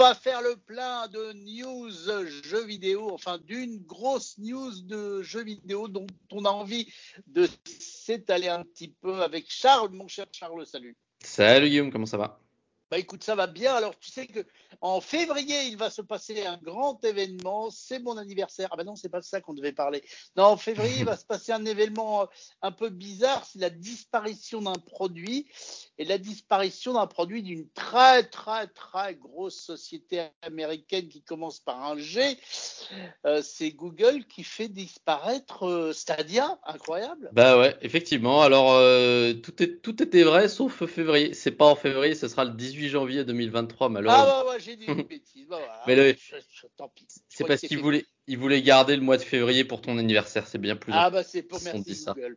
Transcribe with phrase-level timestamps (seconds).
[0.00, 1.90] va faire le plein de news
[2.42, 6.90] jeux vidéo, enfin d'une grosse news de jeux vidéo dont on a envie
[7.26, 9.90] de s'étaler un petit peu avec Charles.
[9.90, 10.96] Mon cher Charles, salut.
[11.22, 12.40] Salut Guillaume, comment ça va?
[12.90, 13.72] Bah écoute, ça va bien.
[13.74, 14.44] Alors tu sais que
[14.80, 17.70] en février, il va se passer un grand événement.
[17.70, 18.68] C'est mon anniversaire.
[18.72, 20.02] Ah ben non, c'est pas de ça qu'on devait parler.
[20.36, 22.26] Non, en février, il va se passer un événement euh,
[22.62, 23.46] un peu bizarre.
[23.46, 25.46] C'est la disparition d'un produit
[25.98, 31.84] et la disparition d'un produit d'une très très très grosse société américaine qui commence par
[31.84, 32.38] un G.
[33.24, 36.58] Euh, c'est Google qui fait disparaître euh, Stadia.
[36.64, 37.30] Incroyable.
[37.34, 38.42] Bah ouais, effectivement.
[38.42, 38.70] Alors
[39.42, 41.34] tout, est, tout était vrai sauf février.
[41.34, 44.24] C'est pas en février, ce sera le 18 janvier 2023, malheureusement.
[44.26, 45.46] Ah ouais, j'ai dit une bêtise.
[45.48, 46.14] Bah, Mais le...
[47.28, 50.46] C'est parce qu'il voulait, il voulait garder le mois de février pour ton anniversaire.
[50.46, 50.92] C'est bien plus.
[50.94, 52.36] Ah bah c'est pour merci Google.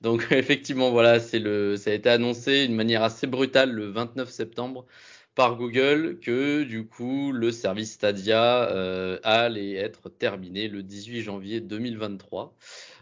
[0.00, 4.28] Donc effectivement, voilà, c'est le, ça a été annoncé d'une manière assez brutale le 29
[4.30, 4.86] septembre
[5.34, 11.60] par Google que du coup le service Stadia euh, allait être terminé le 18 janvier
[11.60, 12.56] 2023,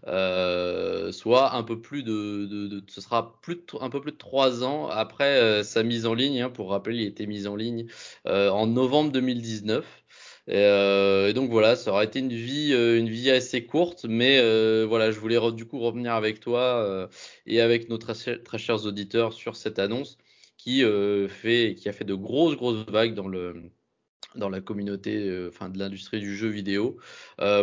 [0.07, 5.41] euh, soit un peu plus de, ce sera un peu plus de trois ans après
[5.41, 6.43] euh, sa mise en ligne.
[6.43, 7.87] Hein, pour rappeler, il était mis en ligne
[8.27, 9.85] euh, en novembre 2019.
[10.47, 14.39] Et, donc voilà, ça aurait été une vie, assez courte, mais
[14.85, 17.09] voilà, je voulais du coup revenir avec toi
[17.47, 20.19] et avec nos très, chers auditeurs sur cette annonce
[20.59, 20.83] qui
[21.29, 23.55] fait, qui a fait de grosses grosses vagues dans le
[24.35, 26.99] dans la communauté, enfin de l'industrie du jeu vidéo,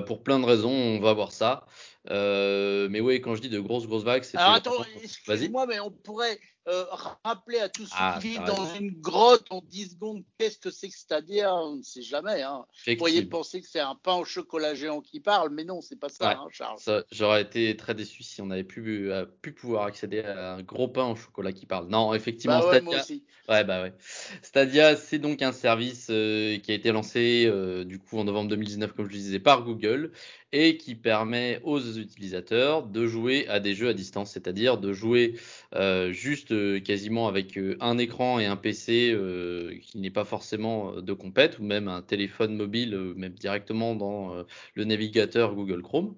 [0.08, 0.72] pour plein de raisons.
[0.72, 1.67] On va voir ça.
[2.09, 4.38] Mais oui, quand je dis de grosses grosses vagues, c'est.
[4.38, 6.85] Alors attends, excuse-moi, mais on pourrait euh,
[7.23, 10.69] rappeler à tous ceux ah, qui vivent dans une grotte en 10 secondes qu'est-ce que
[10.69, 12.44] c'est que Stadia, on ne sait jamais.
[12.44, 12.66] Hein.
[12.85, 15.99] Vous pourriez penser que c'est un pain au chocolat géant qui parle, mais non, c'est
[15.99, 16.77] pas ça, hein, Charles.
[17.11, 20.88] J'aurais été très déçu si on avait pu, euh, pu pouvoir accéder à un gros
[20.88, 21.88] pain au chocolat qui parle.
[21.88, 23.17] Non, effectivement, bah ouais, Stadia.
[23.50, 23.94] Ouais, bah ouais.
[24.44, 28.50] Stadia, c'est donc un service euh, qui a été lancé euh, du coup en novembre
[28.50, 30.11] 2019, comme je disais, par Google
[30.53, 35.35] et qui permet aux utilisateurs de jouer à des jeux à distance, c'est-à-dire de jouer
[35.75, 39.18] euh, juste quasiment avec un écran et un PC
[39.81, 44.44] qui n'est pas forcément de compète, ou même un téléphone mobile, même directement dans
[44.75, 46.16] le navigateur Google Chrome.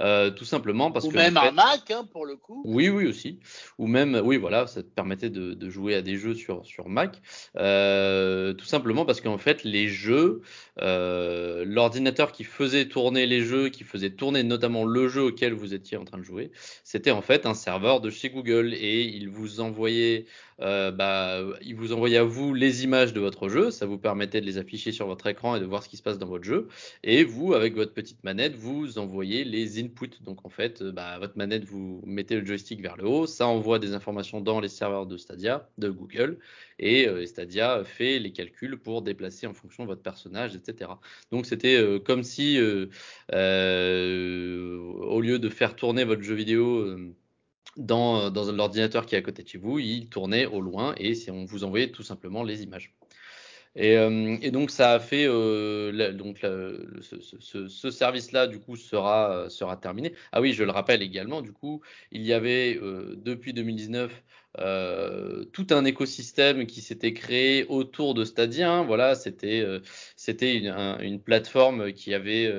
[0.00, 1.14] Euh, tout simplement parce ou que.
[1.14, 2.62] Ou même un Mac, hein, pour le coup.
[2.64, 3.38] Oui, oui, aussi.
[3.78, 6.88] Ou même, oui, voilà, ça te permettait de, de jouer à des jeux sur, sur
[6.88, 7.20] Mac.
[7.56, 10.42] Euh, tout simplement parce qu'en fait, les jeux,
[10.80, 15.74] euh, l'ordinateur qui faisait tourner les jeux, qui faisait tourner notamment le jeu auquel vous
[15.74, 16.50] étiez en train de jouer,
[16.82, 20.26] c'était en fait un serveur de chez Google et il vous envoyait
[20.60, 24.46] bah, il vous envoyait à vous les images de votre jeu, ça vous permettait de
[24.46, 26.68] les afficher sur votre écran et de voir ce qui se passe dans votre jeu.
[27.02, 29.80] Et vous, avec votre petite manette, vous envoyez les
[30.22, 33.46] Donc en fait, euh, bah, votre manette, vous mettez le joystick vers le haut, ça
[33.46, 36.38] envoie des informations dans les serveurs de Stadia, de Google,
[36.78, 40.90] et euh, Stadia fait les calculs pour déplacer en fonction de votre personnage, etc.
[41.30, 42.90] Donc c'était euh, comme si, au
[45.20, 46.96] lieu de faire tourner votre jeu vidéo
[47.76, 51.14] dans, dans l'ordinateur qui est à côté de chez vous, il tournait au loin et
[51.30, 52.94] on vous envoyait tout simplement les images.
[53.76, 58.76] Et, euh, et, donc ça a fait euh, donc ce, ce, ce service-là du coup
[58.76, 60.14] sera sera terminé.
[60.32, 61.42] Ah oui, je le rappelle également.
[61.42, 61.80] Du coup,
[62.12, 64.22] il y avait euh, depuis 2019
[64.60, 68.70] euh, tout un écosystème qui s'était créé autour de Stadia.
[68.70, 68.84] Hein.
[68.84, 69.80] Voilà, c'était euh,
[70.16, 72.52] c'était une, un, une, plateforme qui avait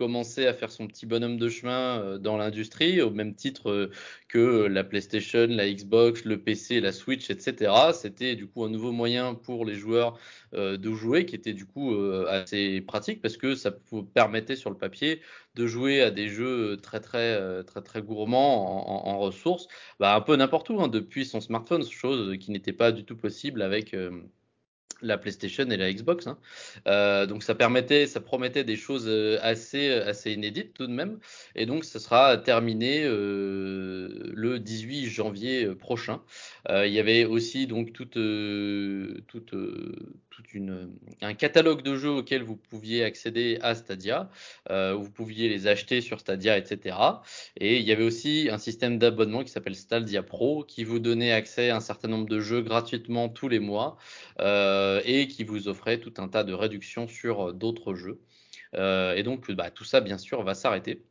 [0.00, 3.90] commencé à faire son petit bonhomme de chemin euh, dans l'industrie, au même titre euh,
[4.28, 7.70] que la PlayStation, la Xbox, le PC, la Switch, etc.
[7.92, 10.18] C'était du coup un nouveau moyen pour les joueurs
[10.54, 11.94] euh, de jouer, qui était du coup
[12.28, 13.72] assez pratique parce que ça
[14.14, 15.20] permettait sur le papier
[15.54, 19.68] de jouer à des jeux très très très très gourmands en ressources,
[19.98, 23.16] bah, un peu n'importe où, hein, depuis son smartphone, chose qui n'était pas du tout
[23.16, 23.94] possible avec
[25.02, 26.26] la PlayStation et la Xbox.
[26.26, 26.38] Hein.
[26.86, 31.18] Euh, donc ça permettait, ça promettait des choses euh, assez, assez inédites tout de même.
[31.54, 36.22] Et donc ça sera terminé euh, le 18 janvier euh, prochain.
[36.68, 39.54] Euh, il y avait aussi donc toute, euh, toute,
[41.22, 44.30] un catalogue de jeux auxquels vous pouviez accéder à Stadia.
[44.68, 46.96] vous pouviez les acheter sur Stadia, etc.
[47.56, 51.32] Et il y avait aussi un système d'abonnement qui s'appelle Stadia Pro qui vous donnait
[51.32, 53.96] accès à un certain nombre de jeux gratuitement tous les mois.
[54.40, 58.20] Euh, euh, et qui vous offrait tout un tas de réductions sur euh, d'autres jeux.
[58.74, 61.04] Euh, et donc, bah, tout ça, bien sûr, va s'arrêter.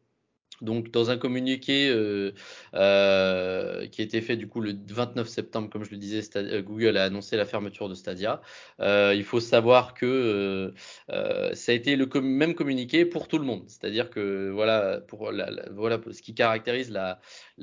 [0.62, 2.32] Donc, dans un communiqué euh,
[2.74, 6.62] euh, qui a été fait du coup le 29 septembre, comme je le disais, euh,
[6.62, 8.42] Google a annoncé la fermeture de Stadia.
[8.80, 10.74] il faut savoir que
[11.08, 13.64] ça a été le même communiqué pour tout le monde.
[13.68, 15.32] C'est-à-dire que voilà, pour
[15.72, 17.20] voilà, ce qui caractérise la,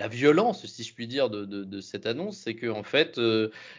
[0.09, 3.21] violence, si je puis dire, de, cette annonce, c'est que en fait,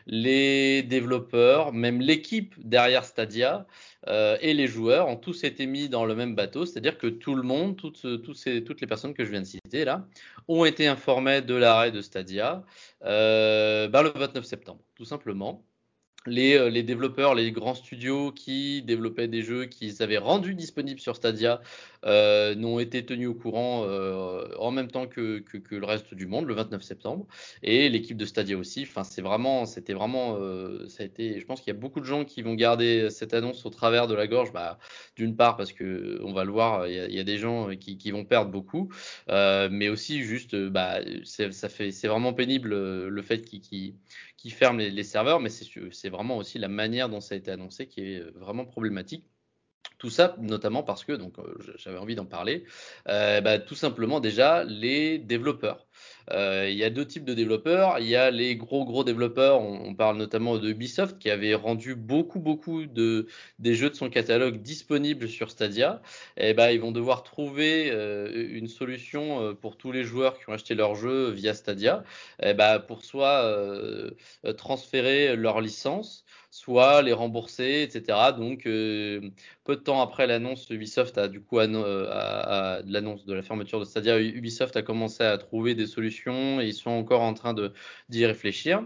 [0.05, 3.65] les développeurs, même l'équipe derrière Stadia,
[4.07, 7.35] euh, et les joueurs ont tous été mis dans le même bateau, c'est-à-dire que tout
[7.35, 10.07] le monde, toutes, les personnes que je viens de citer là,
[10.47, 12.63] ont été informées de l'arrêt de Stadia
[13.03, 15.63] euh, ben, le 29 septembre, tout simplement.
[16.27, 21.15] Euh, les, développeurs, les grands studios qui développaient des jeux qu'ils avaient rendus disponibles sur
[21.15, 21.61] Stadia
[22.05, 26.45] euh, n'ont été tenus au courant euh, en même temps que, le reste du monde
[26.45, 27.27] le 29 septembre
[27.63, 28.83] et l'équipe de Stadia aussi.
[28.83, 30.37] Enfin, c'est vraiment, c'était vraiment,
[30.87, 31.39] ça a été.
[31.39, 34.07] Je pense qu'il y a beaucoup de gens qui vont garder cette annonce au travers
[34.07, 34.51] de la gorge.
[34.51, 34.79] Bah,
[35.15, 38.25] d'une part parce que on va le voir, il y a, des gens qui, vont
[38.25, 38.89] perdre beaucoup,
[39.27, 42.69] mais aussi juste, bah, ça fait, c'est vraiment pénible
[43.07, 43.93] le fait qu'ils
[44.37, 47.87] qui ferme les, serveurs, mais c'est vraiment aussi la manière dont ça a été annoncé
[47.87, 49.25] qui est euh, vraiment problématique.
[49.97, 52.65] Tout ça, notamment parce que, donc euh, j'avais envie d'en parler,
[53.07, 55.86] euh, bah, tout simplement déjà les développeurs.
[56.31, 57.99] Euh, il y a deux types de développeurs.
[57.99, 59.61] Il y a les gros gros développeurs.
[59.61, 63.27] On, parle notamment de Ubisoft qui avait rendu beaucoup beaucoup de
[63.59, 66.01] des jeux de son catalogue disponibles sur Stadia.
[66.37, 70.37] Et eh ben ils vont devoir trouver euh, une solution euh, pour tous les joueurs
[70.39, 72.03] qui ont acheté leur jeu via Stadia.
[72.41, 73.27] Et eh ben pour soit
[74.57, 76.25] transférer leur licence
[76.57, 78.33] soit les rembourser, etc.
[78.33, 79.21] Donc, euh,
[79.63, 84.19] peu de temps après l'annonce, Ubisoft a du coup l'annonce de la fermeture de Stadia,
[84.19, 87.53] Ubisoft a commencé à trouver des solutions et ils sont encore en train
[88.09, 88.83] d'y réfléchir.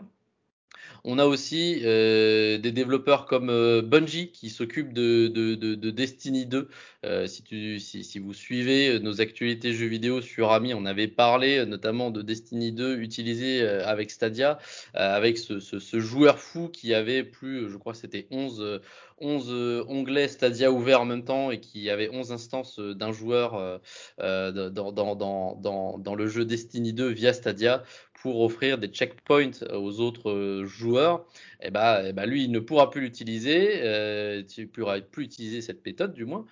[1.03, 6.69] On a aussi euh, des développeurs comme euh, Bungie qui s'occupent de, Destiny 2.
[7.05, 12.21] Euh, si, vous suivez nos actualités jeux vidéo sur Ami, on avait parlé notamment de
[12.21, 14.59] Destiny 2 utilisé avec Stadia,
[14.93, 18.81] avec ce, joueur fou qui avait plus, je crois que c'était 11,
[19.19, 23.81] 11 onglets Stadia ouverts en même temps et qui avait 11 instances d'un joueur
[24.19, 27.83] dans, le jeu Destiny 2 via Stadia
[28.21, 31.25] pour offrir des checkpoints aux autres joueurs,
[31.59, 35.01] et eh ben, eh ben, lui, il ne pourra plus l'utiliser, euh, tu ne pourras
[35.01, 36.45] plus utiliser cette méthode du moins.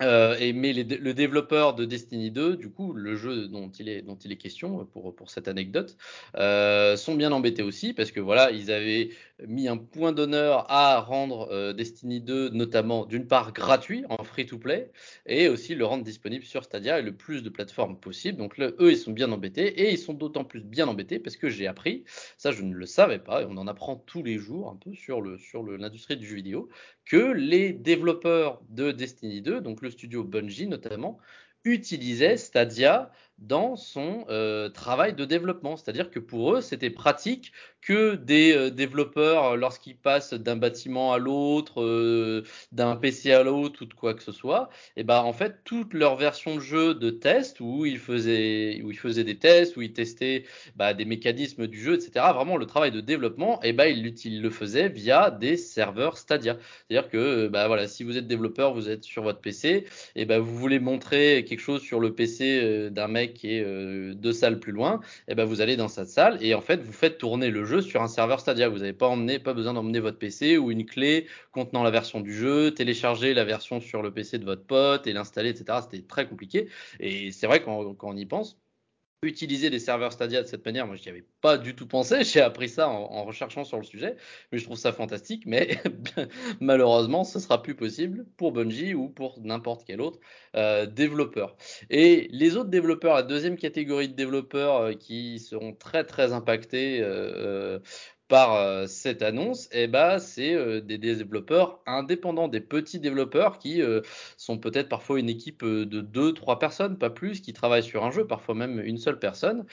[0.00, 4.02] Euh, et, mais le développeur de Destiny 2, du coup, le jeu dont il est,
[4.02, 5.96] dont il est question pour, pour cette anecdote,
[6.36, 9.10] euh, sont bien embêtés aussi parce que voilà, ils avaient
[9.46, 14.90] mis un point d'honneur à rendre euh, Destiny 2 notamment d'une part gratuit en free-to-play
[15.26, 18.38] et aussi le rendre disponible sur Stadia et le plus de plateformes possible.
[18.38, 21.48] Donc eux, ils sont bien embêtés et ils sont d'autant plus bien embêtés parce que
[21.48, 22.04] j'ai appris,
[22.36, 24.92] ça je ne le savais pas et on en apprend tous les jours un peu
[24.94, 26.68] sur le sur l'industrie du jeu vidéo,
[27.04, 31.18] que les développeurs de Destiny 2, donc le studio Bungie notamment,
[31.64, 35.76] utilisaient Stadia dans son euh, travail de développement.
[35.76, 41.18] C'est-à-dire que pour eux, c'était pratique que des euh, développeurs, lorsqu'ils passent d'un bâtiment à
[41.18, 42.42] l'autre, euh,
[42.72, 45.60] d'un PC à l'autre ou de quoi que ce soit, et eh ben en fait,
[45.64, 49.76] toute leur version de jeu de test où ils faisaient, où ils faisaient des tests,
[49.76, 50.44] où ils testaient
[50.76, 52.10] bah, des mécanismes du jeu, etc.
[52.34, 56.56] Vraiment, le travail de développement, et eh ben ils, le faisaient via des serveurs Stadia.
[56.88, 59.84] C'est-à-dire que bah, voilà, si vous êtes développeur, vous êtes sur votre PC, et
[60.16, 64.14] eh ben vous voulez montrer quelque chose sur le PC d'un mec qui est euh,
[64.14, 66.82] deux salles plus loin, et eh ben vous allez dans cette salle et en fait
[66.82, 68.68] vous faites tourner le jeu sur un serveur Stadia.
[68.68, 69.08] Vous n'avez pas
[69.44, 73.44] pas besoin d'emmener votre PC ou une clé contenant la version du jeu, télécharger la
[73.44, 75.80] version sur le PC de votre pote et l'installer, etc.
[75.82, 76.68] C'était très compliqué.
[77.00, 78.58] Et c'est vrai quand, quand on y pense,
[79.22, 82.22] utiliser des serveurs Stadia de cette manière, moi je n'y avais pas du tout pensé,
[82.24, 84.16] j'ai appris ça en, recherchant sur le sujet,
[84.52, 85.78] mais je trouve ça fantastique, mais
[86.60, 90.20] malheureusement ce sera plus possible pour Bungie ou pour n'importe quel autre
[90.54, 91.56] euh, développeur.
[91.90, 97.00] Et les autres développeurs, la deuxième catégorie de développeurs euh, qui seront très très impactés
[97.02, 97.80] euh,
[98.28, 103.82] par euh, cette annonce, eh ben, c'est euh, des développeurs indépendants, des petits développeurs qui
[103.82, 104.02] euh,
[104.36, 108.10] sont peut-être parfois une équipe de deux, trois personnes, pas plus, qui travaillent sur un
[108.10, 109.64] jeu, parfois même une seule personne,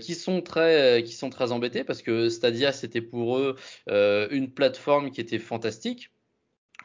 [0.00, 3.56] qui sont très, qui sont très embêtés parce que Stadia c'était pour eux
[3.88, 6.10] une plateforme qui était fantastique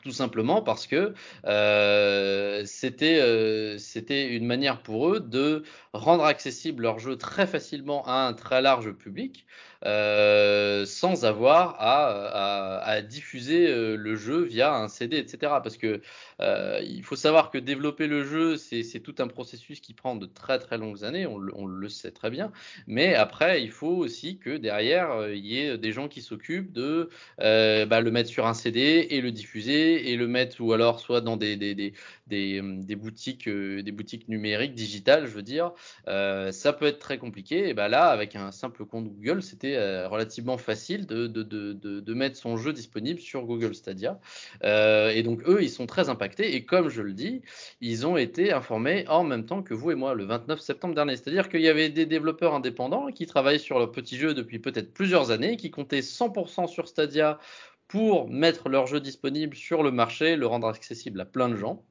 [0.03, 1.13] tout simplement parce que
[1.45, 8.05] euh, c'était euh, c'était une manière pour eux de rendre accessible leur jeu très facilement
[8.05, 9.45] à un très large public
[9.85, 15.53] euh, sans avoir à, diffuser le jeu via un CD, etc.
[15.63, 16.01] Parce que
[16.39, 20.59] il faut savoir que développer le jeu, c'est tout un processus qui prend de très
[20.59, 22.51] très longues années, on, on, le sait très bien.
[22.87, 27.09] Mais après, il faut aussi que derrière, il y ait des gens qui s'occupent de
[27.39, 31.21] bah, le mettre sur un CD et le diffuser et le mettre, ou alors soit
[31.21, 31.93] dans des, des, des,
[32.27, 35.71] des, des boutiques, boutiques numériques, digitales, je veux dire,
[36.05, 37.69] ça peut être très compliqué.
[37.69, 42.57] Et ben là, avec un simple compte Google, c'était relativement facile de, de, mettre son
[42.57, 44.19] jeu disponible sur Google Stadia.
[44.63, 46.55] et donc eux, ils sont très impactés.
[46.55, 47.41] Et comme je le dis,
[47.81, 51.15] ils ont été informés en même temps que vous et moi le 29 septembre dernier.
[51.15, 54.93] C'est-à-dire qu'il y avait des développeurs indépendants qui travaillaient sur leur petit jeu depuis peut-être
[54.93, 57.39] plusieurs années, qui comptaient 100% sur Stadia
[57.87, 61.85] pour mettre leur jeu disponible sur le marché, le rendre accessible à plein de gens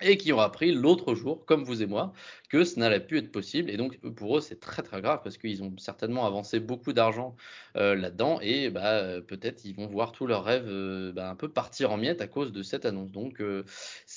[0.00, 2.12] et qui ont appris l'autre jour, comme vous et moi,
[2.50, 3.70] que ce n'allait plus être possible.
[3.70, 7.34] Et donc, pour eux, c'est très très grave parce qu'ils ont certainement avancé beaucoup d'argent
[7.76, 11.48] euh, là-dedans et bah, peut-être ils vont voir tous leurs rêves euh, bah, un peu
[11.48, 13.10] partir en miettes à cause de cette annonce.
[13.10, 13.64] Donc, euh,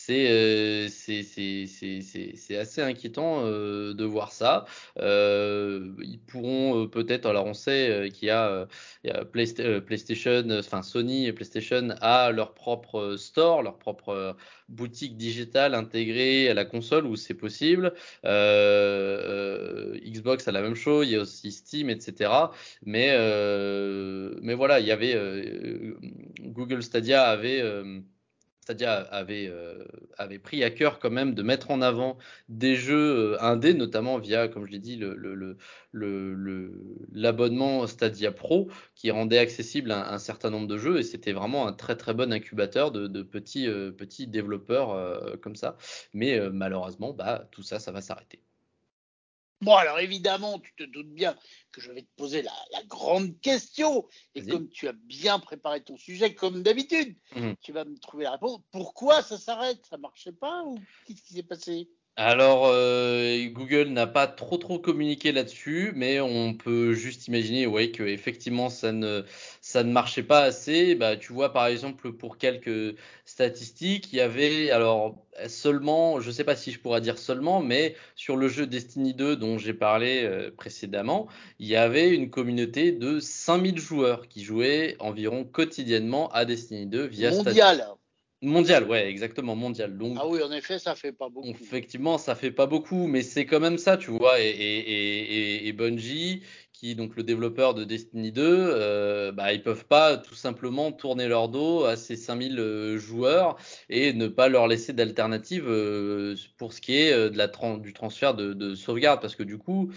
[0.06, 4.66] c'est c'est assez inquiétant de voir ça.
[4.98, 8.68] ils pourront peut-être, alors on sait qu'il y a,
[9.04, 14.36] y a PlayStation, enfin Sony et PlayStation a leur propre store, leur propre
[14.70, 17.94] boutique digitale intégrée à la console où c'est possible.
[20.02, 22.32] Xbox a la même chose, il y a aussi Steam, etc.
[22.86, 23.18] Mais,
[24.42, 25.16] mais voilà, il y avait
[26.40, 27.64] Google Stadia avait
[28.62, 29.52] Stadia avait,
[30.18, 32.18] avait pris à cœur quand même de mettre en avant
[32.50, 35.02] des jeux indés, notamment via, comme je l'ai dit,
[37.14, 41.74] l'abonnement Stadia Pro qui rendait accessible un, certain nombre de jeux et c'était vraiment un
[41.74, 45.78] très très bon incubateur de, petits, petits développeurs comme ça.
[46.14, 48.42] Mais malheureusement, bah, tout ça, ça va s'arrêter.
[49.62, 51.36] Bon, alors évidemment, tu te doutes bien
[51.72, 52.52] que je vais te poser la,
[52.88, 54.08] grande question.
[54.36, 57.54] Et comme tu as bien préparé ton sujet, comme d'habitude, mmh.
[57.62, 58.60] tu vas me trouver la réponse.
[58.72, 59.86] Pourquoi ça s'arrête?
[59.88, 60.64] Ça marchait pas?
[60.64, 61.90] Ou qu'est-ce qui s'est passé?
[62.18, 67.92] Alors, euh, Google n'a pas trop trop communiqué là-dessus, mais on peut juste imaginer, ouais,
[67.92, 69.24] que effectivement ça ne
[69.62, 70.94] ça ne marchait pas assez.
[70.96, 76.34] Bah, tu vois, par exemple, pour quelques statistiques, il y avait alors seulement, je ne
[76.34, 79.74] sais pas si je pourrais dire seulement, mais sur le jeu Destiny 2 dont j'ai
[79.74, 81.28] parlé euh, précédemment,
[81.60, 87.06] il y avait une communauté de 5000 joueurs qui jouaient environ quotidiennement à Destiny 2
[87.06, 87.88] via Mondial.
[88.44, 89.96] Mondial, ouais, exactement, mondial.
[90.00, 91.48] Donc, ah oui, en effet, ça fait pas beaucoup.
[91.48, 94.42] Effectivement, ça fait pas beaucoup, mais c'est quand même ça, tu vois.
[94.42, 96.42] Et, et, et, Bungie,
[96.74, 101.28] qui donc le développeur de Destiny 2, euh, bah, ils peuvent pas tout simplement tourner
[101.28, 103.58] leur dos à ces 5000 euh, joueurs
[103.90, 108.34] et ne pas leur laisser d'alternative euh, pour ce qui est de la du transfert
[108.34, 109.92] de, de, sauvegarde, parce que du coup,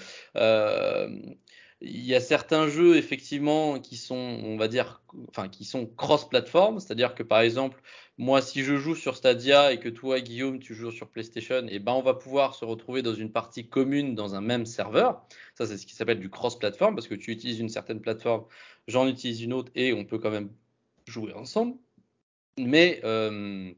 [1.86, 6.80] il y a certains jeux effectivement qui sont, on va dire, enfin qui sont cross-platform,
[6.80, 7.80] c'est-à-dire que par exemple,
[8.16, 11.74] moi si je joue sur Stadia et que toi Guillaume tu joues sur PlayStation, et
[11.74, 15.26] eh ben on va pouvoir se retrouver dans une partie commune dans un même serveur.
[15.54, 18.44] Ça c'est ce qui s'appelle du cross-platform parce que tu utilises une certaine plateforme,
[18.88, 20.50] j'en utilise une autre et on peut quand même
[21.06, 21.76] jouer ensemble.
[22.58, 23.72] Mais euh,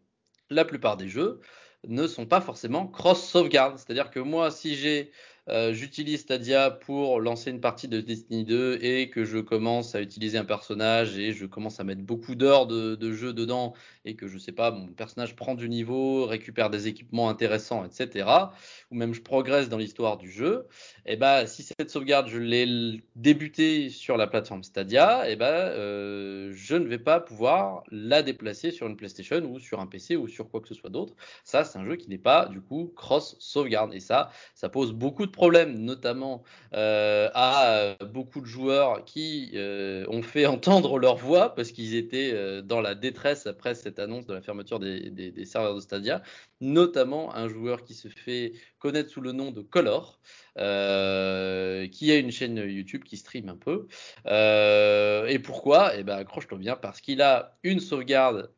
[0.50, 1.40] la plupart des jeux
[1.88, 5.10] ne sont pas forcément cross-sauvegarde, c'est-à-dire que moi si j'ai
[5.48, 10.00] euh, j'utilise Stadia pour lancer une partie de Destiny 2 et que je commence à
[10.00, 13.72] utiliser un personnage et je commence à mettre beaucoup d'heures de, jeu dedans
[14.04, 18.28] et que je sais pas, mon personnage prend du niveau, récupère des équipements intéressants, etc.
[18.90, 20.66] Ou même je progresse dans l'histoire du jeu.
[21.06, 25.36] Et eh ben si cette sauvegarde je l'ai débutée sur la plateforme Stadia, et eh
[25.36, 29.86] ben euh, je ne vais pas pouvoir la déplacer sur une PlayStation ou sur un
[29.86, 31.14] PC ou sur quoi que ce soit d'autre.
[31.44, 34.92] Ça c'est un jeu qui n'est pas du coup cross sauvegarde et ça ça pose
[34.92, 36.42] beaucoup de problème, notamment
[36.74, 41.94] euh, à euh, beaucoup de joueurs qui euh, ont fait entendre leur voix parce qu'ils
[41.94, 46.22] étaient dans la détresse après cette annonce de la fermeture des, serveurs de Stadia,
[46.60, 50.18] notamment un joueur qui se fait connaître sous le nom de Color,
[50.56, 53.86] qui a une chaîne YouTube qui stream un peu.
[54.26, 55.92] et pourquoi?
[55.96, 58.50] Eh ben, accroche-toi bien parce qu'il a une sauvegarde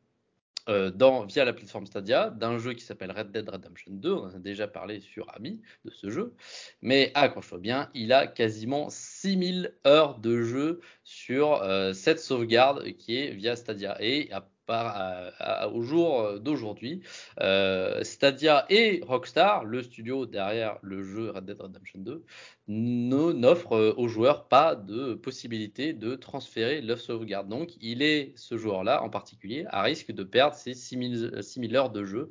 [0.69, 4.13] euh, dans, via la plateforme Stadia d'un jeu qui s'appelle Red Dead Redemption 2.
[4.13, 6.35] On a déjà parlé sur Ami de ce jeu.
[6.83, 13.17] Mais accroche-toi bien, il a quasiment 6000 heures de jeu sur euh, cette sauvegarde qui
[13.17, 13.97] est via Stadia.
[14.01, 17.01] Et à au jour euh, d'aujourd'hui,
[17.41, 22.25] euh, Stadia et Rockstar, le studio derrière le jeu Red Dead Redemption 2,
[22.69, 27.49] n'offrent euh, aux joueurs pas de possibilité de transférer leur sauvegarde.
[27.49, 31.91] Donc, il est ce joueur-là en particulier à risque de perdre ses 6000, 6000 heures
[31.91, 32.31] de jeu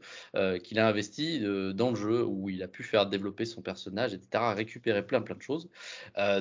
[0.63, 1.39] qu'il a investi
[1.73, 5.35] dans le jeu où il a pu faire développer son personnage, etc., récupérer plein plein
[5.35, 5.69] de choses.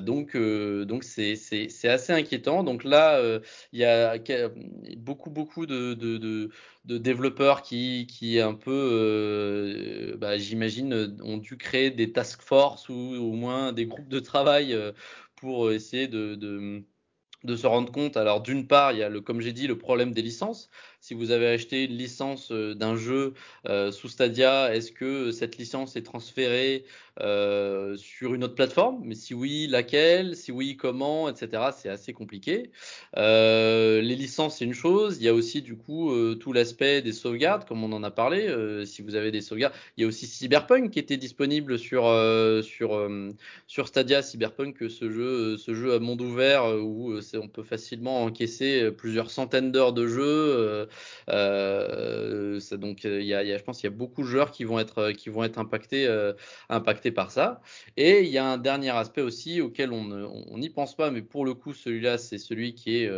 [0.02, 2.62] donc, donc c'est, c'est assez inquiétant.
[2.62, 3.20] Donc là,
[3.72, 4.18] il y a
[4.98, 6.50] beaucoup beaucoup de de,
[6.84, 13.32] développeurs qui, un peu, euh, bah, j'imagine, ont dû créer des task force ou au
[13.32, 14.92] moins des groupes de travail euh,
[15.36, 16.34] pour essayer de,
[17.44, 18.16] de se rendre compte.
[18.16, 20.68] Alors d'une part, il y a le, comme j'ai dit, le problème des licences.
[21.06, 23.34] Si vous avez acheté une licence d'un jeu
[23.92, 26.84] sous Stadia, est-ce que cette licence est transférée
[27.96, 29.02] sur une autre plateforme?
[29.04, 30.34] Mais si oui, laquelle?
[30.34, 31.28] Si oui, comment?
[31.28, 31.62] Etc.
[31.78, 32.72] C'est assez compliqué.
[33.16, 35.18] les licences, c'est une chose.
[35.20, 38.84] Il y a aussi du coup tout l'aspect des sauvegardes, comme on en a parlé.
[38.84, 42.02] si vous avez des sauvegardes, il y a aussi Cyberpunk qui était disponible sur
[42.64, 43.08] sur
[43.68, 44.22] sur Stadia.
[44.22, 49.70] Cyberpunk, ce jeu, ce jeu à monde ouvert où on peut facilement encaisser plusieurs centaines
[49.70, 50.88] d'heures de jeu.
[51.28, 54.78] Euh, donc il y, a, je pense qu'il y a beaucoup de joueurs qui vont
[54.78, 56.08] être qui vont être impactés
[56.68, 57.60] impactés par ça.
[57.96, 61.44] Et il y a un dernier aspect aussi auquel on n'y pense pas, mais pour
[61.44, 63.10] le coup celui-là c'est celui qui est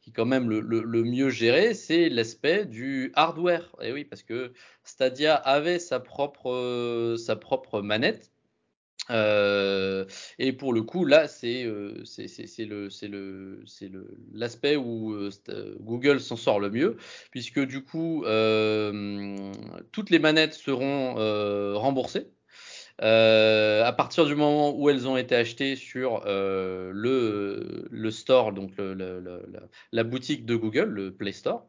[0.00, 3.74] qui quand même le, le mieux géré, c'est l'aspect du hardware.
[3.82, 4.52] Et oui, parce que
[4.84, 8.30] Stadia avait sa propre sa propre manette
[9.10, 10.04] euh,
[10.38, 12.02] et pour le coup, là, c'est euh,
[14.32, 15.30] l'aspect où euh,
[15.80, 16.96] Google s'en sort le mieux,
[17.30, 18.24] puisque du coup,
[19.92, 21.14] toutes les manettes seront
[21.74, 22.28] remboursées.
[22.98, 30.46] à partir du moment où elles ont été achetées sur le, store, donc la, boutique
[30.46, 31.68] de Google, le Play Store,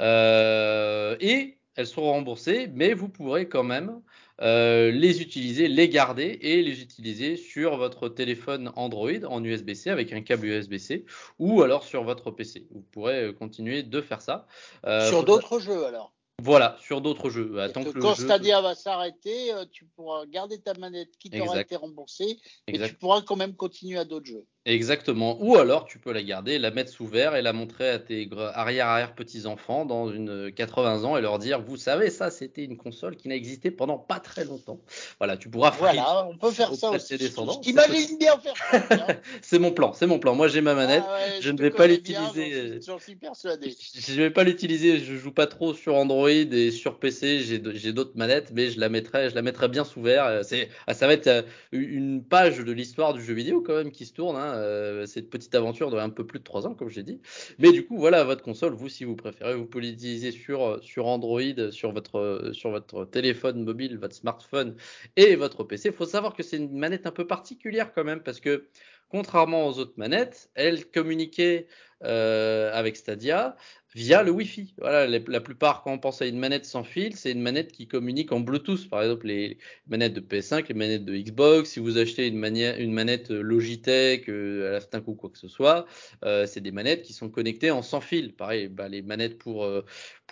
[0.00, 4.00] et elles seront remboursées, mais vous pourrez quand même
[4.42, 10.12] euh, les utiliser, les garder et les utiliser sur votre téléphone Android en USB-C avec
[10.12, 11.04] un câble USB-C
[11.38, 12.66] ou alors sur votre PC.
[12.72, 14.46] Vous pourrez euh, continuer de faire ça.
[14.84, 17.54] Euh, sur d'autres jeux alors voilà, sur d'autres jeux.
[17.72, 22.80] Que, quand Stadia va s'arrêter, tu pourras garder ta manette qui t'aura été remboursée, et
[22.80, 24.44] tu pourras quand même continuer à d'autres jeux.
[24.64, 25.38] Exactement.
[25.40, 28.28] Ou alors tu peux la garder, la mettre sous verre et la montrer à tes
[28.54, 33.16] arrière-arrière petits-enfants dans une 80 ans et leur dire vous savez ça c'était une console
[33.16, 34.78] qui n'a existé pendant pas très longtemps.
[35.18, 37.16] Voilà, tu pourras Voilà, on peut faire ça aussi.
[37.64, 38.54] Imagine bien faire
[38.88, 39.06] ça.
[39.42, 40.36] c'est mon plan, c'est mon plan.
[40.36, 42.78] Moi j'ai ma manette, ah je, ne vais pas l'utiliser.
[42.86, 43.74] J'en suis persuadé.
[43.94, 47.92] Je, ne vais pas l'utiliser, je joue pas trop sur Android et sur PC, j'ai
[47.92, 51.06] d'autres manettes mais je la mettrai je la mettrai bien sous verre, c'est ah, ça
[51.06, 51.42] va être euh,
[51.72, 54.51] une page de l'histoire du jeu vidéo quand même qui se tourne hein.
[54.52, 57.20] Euh, cette petite aventure de un peu plus de 3 ans, comme j'ai dit.
[57.58, 58.72] Mais du coup, voilà votre console.
[58.74, 63.64] Vous, si vous préférez, vous pouvez l'utiliser sur, sur Android, sur votre, sur votre téléphone
[63.64, 64.76] mobile, votre smartphone
[65.16, 65.88] et votre PC.
[65.90, 68.66] Il faut savoir que c'est une manette un peu particulière quand même, parce que
[69.12, 71.68] contrairement aux autres manettes, elle communiquait euh,
[72.02, 73.56] avec Stadia
[73.94, 74.74] via le Wi-Fi.
[74.78, 77.86] Voilà, la plupart, quand on pense à une manette sans fil, c'est une manette qui
[77.86, 78.88] communique en Bluetooth.
[78.88, 81.70] Par exemple, les manettes de PS5, les manettes de Xbox.
[81.70, 85.86] Si vous achetez une, manette Logitech, euh, à la FNAC ou quoi que ce soit,
[86.24, 88.34] euh, c'est des manettes qui sont connectées en sans fil.
[88.34, 89.84] Pareil, bah, les manettes pour, euh,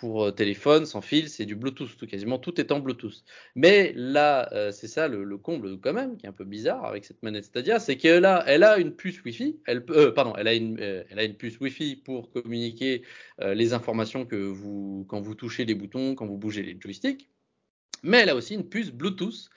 [0.03, 1.97] euh, téléphone sans fil, c'est du Bluetooth.
[1.97, 3.23] Tout, quasiment tout est en Bluetooth.
[3.55, 7.05] Mais là, euh, c'est ça le, comble quand même, qui est un peu bizarre avec
[7.05, 9.59] cette manette Stadia, c'est qu'elle a, elle a une puce Wi-Fi.
[9.65, 13.03] Elle, euh, pardon, elle a une, elle a une puce Wi-Fi pour communiquer
[13.39, 17.29] les informations que vous, quand vous touchez les boutons, quand vous bougez les joysticks.
[18.03, 19.49] Mais elle a aussi une puce Bluetooth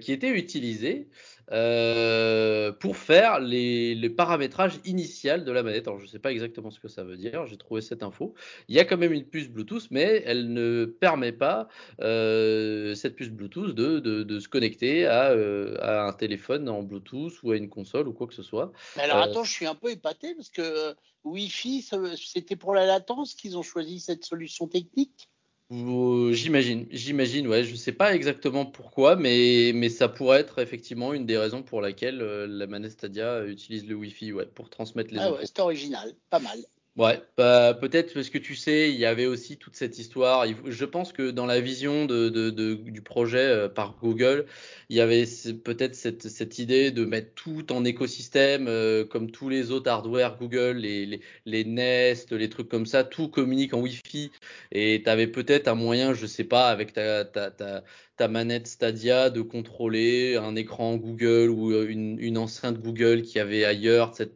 [0.00, 1.08] qui était utilisée
[1.50, 5.88] euh, pour faire les, les, paramétrages initial de la manette.
[5.88, 8.34] Alors je ne sais pas exactement ce que ça veut dire, j'ai trouvé cette info.
[8.68, 11.68] Il y a quand même une puce Bluetooth, mais elle ne permet pas
[12.00, 16.82] euh, cette puce Bluetooth de, de, de se connecter à, euh, à, un téléphone en
[16.82, 18.70] Bluetooth ou à une console ou quoi que ce soit.
[18.96, 23.34] Mais alors attends, je suis un peu épaté parce que Wi-Fi, c'était pour la latence
[23.34, 25.30] qu'ils ont choisi cette solution technique?
[25.70, 31.26] J'imagine, j'imagine, ouais, je sais pas exactement pourquoi, mais, mais ça pourrait être effectivement une
[31.26, 35.20] des raisons pour laquelle euh, la manette Stadia utilise le Wi-Fi, ouais, pour transmettre les
[35.20, 36.58] ah ouais, c'est original, pas mal.
[36.98, 40.44] Ouais, bah, peut-être parce que tu sais, il y avait aussi toute cette histoire.
[40.66, 44.46] Je pense que dans la vision de, de, de du projet euh, par Google,
[44.88, 45.24] il y avait
[45.64, 50.36] peut-être cette, cette, idée de mettre tout en écosystème, euh, comme tous les autres hardware
[50.38, 54.32] Google, les, les, les, Nest, les trucs comme ça, tout communique en Wi-Fi.
[54.72, 57.84] Et tu avais peut-être un moyen, je sais pas, avec ta, ta, ta,
[58.16, 63.38] ta manette Stadia de contrôler un écran Google ou euh, une, une enceinte Google qui
[63.38, 64.16] avait ailleurs.
[64.16, 64.34] Cette,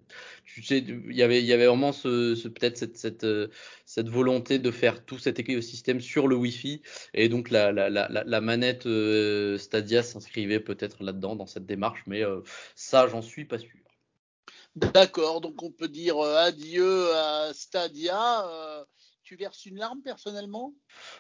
[0.56, 2.82] il y avait, vraiment peut-être
[3.24, 3.48] euh,
[3.84, 6.82] cette, volonté de faire tout cet écosystème sur le Wi-Fi.
[7.14, 12.40] Et donc, la manette euh, Stadia s'inscrivait peut-être là-dedans, dans cette démarche, mais euh,
[12.74, 13.70] ça, j'en suis pas sûr.
[14.74, 18.46] D'accord, donc on peut dire adieu à Stadia.
[19.24, 20.74] Tu verses une larme personnellement?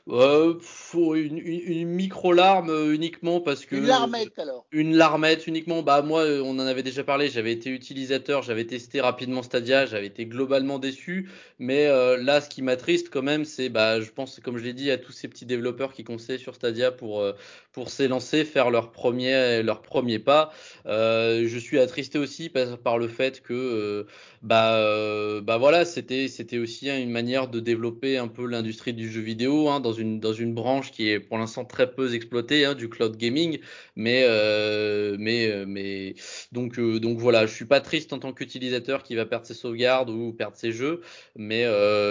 [0.08, 3.76] Euh, faut une, une, micro-larme euh, uniquement parce que.
[3.76, 4.66] Une larmette alors?
[4.72, 5.82] Une larmette uniquement.
[5.82, 7.28] Bah, moi, euh, on en avait déjà parlé.
[7.28, 11.30] J'avais été utilisateur, j'avais testé rapidement Stadia, j'avais été globalement déçu.
[11.58, 11.86] Mais
[12.16, 14.98] là, ce qui m'attriste quand même, c'est, bah, je pense, comme je l'ai dit, à
[14.98, 17.24] tous ces petits développeurs qui conseillent sur Stadia pour,
[17.70, 20.52] pour s'élancer, faire leur premier, leur premier pas.
[20.86, 24.06] je suis attristé aussi par, par le fait que,
[24.42, 29.20] bah, bah voilà, c'était, c'était aussi une manière de développer un peu l'industrie du jeu
[29.20, 32.74] vidéo hein, dans une dans une branche qui est pour l'instant très peu exploitée hein,
[32.74, 33.58] du cloud gaming,
[33.96, 36.14] mais euh, mais euh, mais
[36.52, 39.54] donc euh, donc voilà, je suis pas triste en tant qu'utilisateur qui va perdre ses
[39.54, 41.02] sauvegardes ou perdre ses jeux,
[41.36, 41.64] mais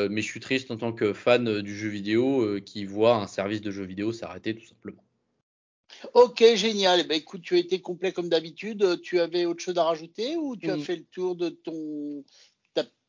[0.09, 3.61] mais je suis triste en tant que fan du jeu vidéo qui voit un service
[3.61, 5.03] de jeu vidéo s'arrêter tout simplement.
[6.13, 7.01] Ok, génial.
[7.01, 9.01] Eh ben, écoute, tu as été complet comme d'habitude.
[9.01, 10.81] Tu avais autre chose à rajouter ou tu as mm.
[10.81, 12.23] fait le tour de ton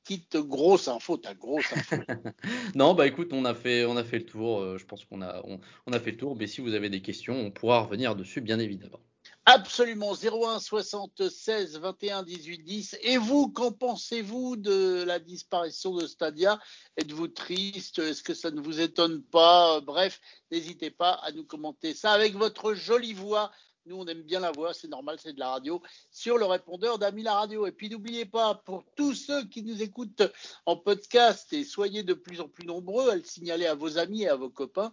[0.02, 1.96] petite grosse info, ta grosse info.
[2.74, 4.60] non, bah écoute, on a fait, on a fait le tour.
[4.60, 5.42] Euh, je pense qu'on a,
[5.86, 6.36] on, a fait le tour.
[6.36, 9.00] Mais si vous avez des questions, on pourra revenir dessus, bien évidemment.
[9.44, 12.98] Absolument, 01 76 21 18 10.
[13.02, 16.60] Et vous, qu'en pensez-vous de la disparition de Stadia?
[16.96, 17.98] Êtes-vous triste?
[17.98, 19.80] Est-ce que ça ne vous étonne pas?
[19.80, 23.50] Bref, n'hésitez pas à nous commenter ça avec votre jolie voix
[23.86, 26.98] nous, on aime bien la voix, c'est normal, c'est de la radio, sur le répondeur
[26.98, 27.66] d'Ami la radio.
[27.66, 30.22] Et puis, n'oubliez pas, pour tous ceux qui nous écoutent
[30.66, 34.22] en podcast, et soyez de plus en plus nombreux à le signaler à vos amis
[34.22, 34.92] et à vos copains,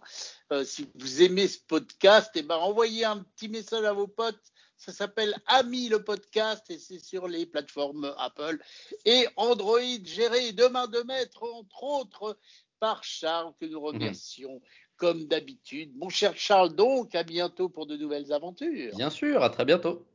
[0.52, 4.08] euh, si vous aimez ce podcast, et eh ben, envoyez un petit message à vos
[4.08, 4.52] potes.
[4.76, 8.58] Ça s'appelle Ami le podcast et c'est sur les plateformes Apple
[9.04, 12.38] et Android, géré de main de maître, entre autres,
[12.78, 13.84] par Charles, que nous mhm.
[13.84, 14.62] remercions
[15.00, 15.90] comme d'habitude.
[15.96, 18.94] Mon cher Charles, donc, à bientôt pour de nouvelles aventures.
[18.96, 20.04] Bien sûr, à très bientôt.